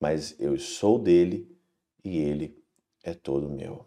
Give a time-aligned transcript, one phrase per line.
[0.00, 1.46] mas eu sou dele
[2.02, 2.56] e ele
[3.04, 3.86] é todo meu.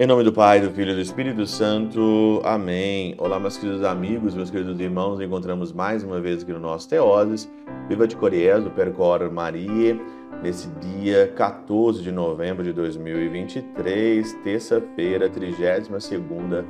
[0.00, 2.40] Em nome do Pai, do Filho e do Espírito Santo.
[2.42, 3.14] Amém.
[3.18, 5.20] Olá, meus queridos amigos, meus queridos irmãos.
[5.20, 7.52] Encontramos mais uma vez aqui no nosso Teoses.
[7.86, 10.00] Viva de Coriés, do Percor Maria,
[10.42, 16.64] nesse dia 14 de novembro de 2023, terça-feira, 32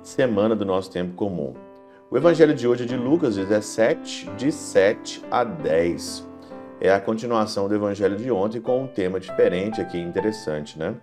[0.00, 1.54] semana do nosso tempo comum.
[2.08, 6.24] O evangelho de hoje é de Lucas 17, de 7 a 10.
[6.80, 10.94] É a continuação do evangelho de ontem com um tema diferente aqui, interessante, né?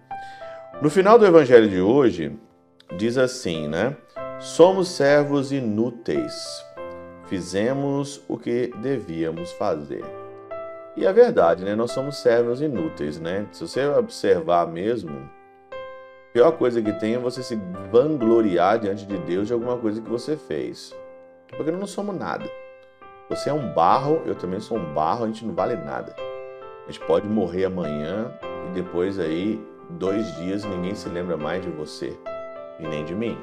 [0.83, 2.37] No final do evangelho de hoje,
[2.97, 3.95] diz assim, né?
[4.37, 6.61] Somos servos inúteis.
[7.27, 10.03] Fizemos o que devíamos fazer.
[10.97, 11.73] E é verdade, né?
[11.73, 13.47] Nós somos servos inúteis, né?
[13.53, 15.29] Se você observar mesmo,
[15.71, 17.57] a pior coisa que tem é você se
[17.89, 20.93] vangloriar diante de Deus de alguma coisa que você fez.
[21.47, 22.43] Porque nós não somos nada.
[23.29, 26.13] Você é um barro, eu também sou um barro, a gente não vale nada.
[26.85, 28.33] A gente pode morrer amanhã
[28.67, 32.17] e depois aí dois dias ninguém se lembra mais de você
[32.79, 33.37] e nem de mim.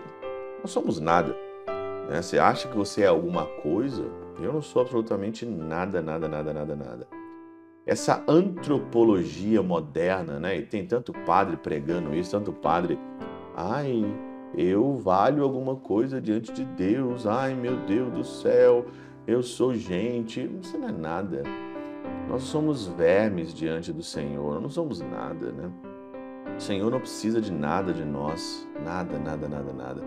[0.61, 1.37] Nós somos nada.
[2.09, 2.21] Né?
[2.21, 4.05] Você acha que você é alguma coisa?
[4.41, 7.09] Eu não sou absolutamente nada, nada, nada, nada, nada.
[7.87, 10.59] Essa antropologia moderna, né?
[10.59, 12.99] E tem tanto padre pregando isso, tanto padre.
[13.57, 14.05] Ai,
[14.57, 17.27] eu valho alguma coisa diante de Deus.
[17.27, 18.87] Ai, meu Deus do céu,
[19.27, 20.47] eu sou gente.
[20.63, 21.43] Você não é nada.
[22.29, 25.71] Nós somos vermes diante do Senhor, não somos nada, né?
[26.57, 30.03] O Senhor não precisa de nada de nós, nada, nada, nada, nada.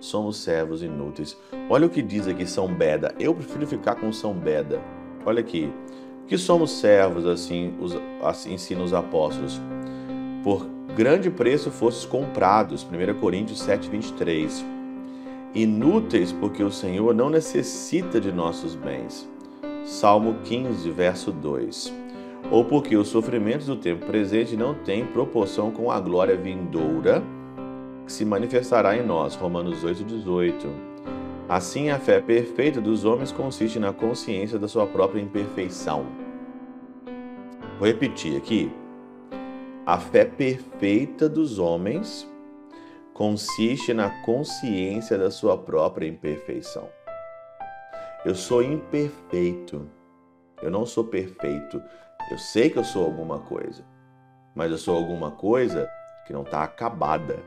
[0.00, 1.36] Somos servos inúteis.
[1.68, 3.14] Olha o que diz aqui São Beda.
[3.18, 4.80] Eu prefiro ficar com São Beda.
[5.24, 5.72] Olha aqui.
[6.26, 9.60] Que somos servos, assim, os, assim ensinam os apóstolos.
[10.44, 12.84] Por grande preço fostes comprados.
[12.84, 14.64] 1 Coríntios 7, 23.
[15.54, 19.28] Inúteis porque o Senhor não necessita de nossos bens.
[19.84, 22.07] Salmo 15, verso 2
[22.50, 27.22] ou porque os sofrimentos do tempo presente não têm proporção com a glória vindoura
[28.06, 29.34] que se manifestará em nós.
[29.34, 30.66] Romanos 8:18.
[31.48, 36.06] Assim, a fé perfeita dos homens consiste na consciência da sua própria imperfeição.
[37.78, 38.70] Vou repetir aqui.
[39.86, 42.28] A fé perfeita dos homens
[43.14, 46.88] consiste na consciência da sua própria imperfeição.
[48.24, 49.88] Eu sou imperfeito.
[50.60, 51.80] Eu não sou perfeito.
[52.30, 53.84] Eu sei que eu sou alguma coisa,
[54.54, 55.88] mas eu sou alguma coisa
[56.26, 57.38] que não está acabada.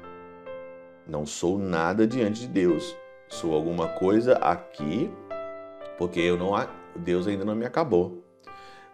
[1.07, 2.95] Não sou nada diante de Deus.
[3.27, 5.11] Sou alguma coisa aqui
[5.97, 6.51] porque eu não
[6.95, 8.23] Deus ainda não me acabou.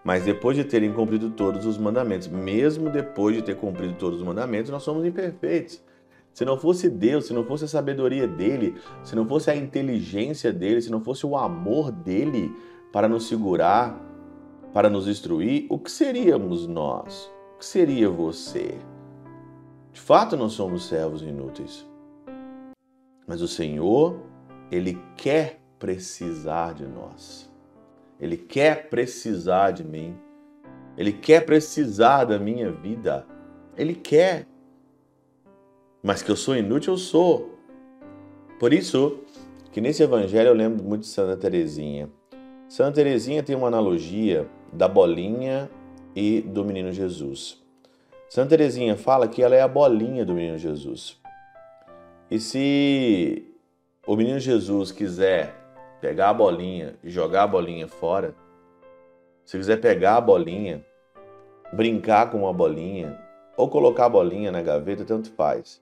[0.03, 4.26] Mas depois de terem cumprido todos os mandamentos, mesmo depois de ter cumprido todos os
[4.26, 5.81] mandamentos, nós somos imperfeitos.
[6.34, 10.52] Se não fosse Deus, se não fosse a sabedoria dele, se não fosse a inteligência
[10.53, 12.53] dele, se não fosse o amor dele
[12.92, 14.00] para nos segurar,
[14.73, 17.31] para nos instruir, o que seríamos nós?
[17.55, 18.78] O que seria você?
[19.91, 21.85] De fato, não somos servos inúteis.
[23.25, 24.19] Mas o Senhor,
[24.72, 27.51] Ele quer precisar de nós.
[28.19, 30.16] Ele quer precisar de mim.
[30.97, 33.25] Ele quer precisar da minha vida.
[33.75, 34.47] Ele quer.
[36.01, 37.57] Mas que eu sou inútil, eu sou.
[38.59, 39.19] Por isso
[39.72, 42.09] que nesse evangelho eu lembro muito de Santa Teresinha.
[42.67, 45.69] Santa Teresinha tem uma analogia da bolinha
[46.16, 47.63] e do menino Jesus.
[48.29, 51.19] Santa Teresinha fala que ela é a bolinha do menino Jesus.
[52.29, 53.47] E se
[54.05, 55.55] o menino Jesus quiser
[56.01, 58.35] pegar a bolinha e jogar a bolinha fora,
[59.45, 60.85] se quiser pegar a bolinha,
[61.72, 63.17] brincar com a bolinha
[63.55, 65.81] ou colocar a bolinha na gaveta, tanto faz.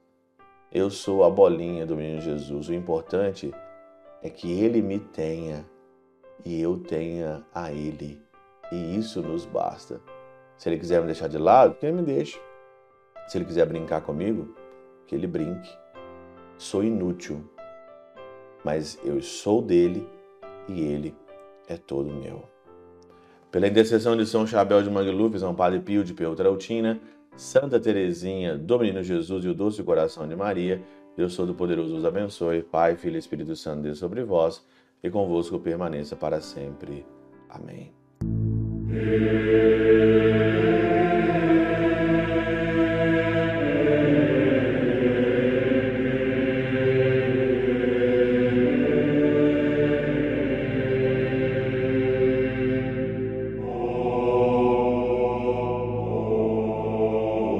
[0.71, 2.69] Eu sou a bolinha do menino Jesus.
[2.69, 3.51] O importante
[4.21, 5.65] é que ele me tenha
[6.43, 8.24] e eu tenha a ele.
[8.71, 10.01] E isso nos basta.
[10.57, 12.39] Se ele quiser me deixar de lado, que ele me deixe.
[13.27, 14.55] Se ele quiser brincar comigo,
[15.05, 15.69] que ele brinque.
[16.57, 17.43] Sou inútil,
[18.63, 20.07] mas eu sou dele
[20.67, 21.15] e ele
[21.67, 22.43] é todo meu.
[23.51, 26.99] Pela intercessão de São Chabel de Mangluf, São Padre Pio de Peltrautina,
[27.35, 30.81] Santa Teresinha, do Menino Jesus e o Doce Coração de Maria,
[31.15, 34.65] Deus Todo-Poderoso os abençoe, Pai, Filho e Espírito Santo, Deus sobre vós
[35.01, 37.05] e convosco permaneça para sempre.
[37.49, 38.04] Amém.
[38.95, 39.64] Yeah.